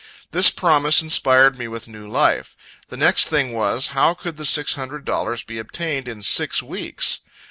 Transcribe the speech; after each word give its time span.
This 0.31 0.49
promise 0.49 1.03
inspired 1.03 1.59
me 1.59 1.67
with 1.67 1.87
new 1.87 2.09
life. 2.09 2.57
The 2.87 2.97
next 2.97 3.27
thing 3.27 3.53
was, 3.53 3.89
how 3.89 4.15
could 4.15 4.35
the 4.35 4.47
six 4.47 4.73
hundred 4.73 5.05
dollars 5.05 5.43
be 5.43 5.59
obtained 5.59 6.07
in 6.07 6.23
six 6.23 6.63
weeks. 6.63 7.19